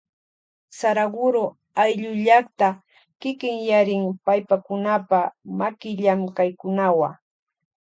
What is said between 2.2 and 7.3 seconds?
llakta kikinyarin paypakunapa makillamkaykunawa.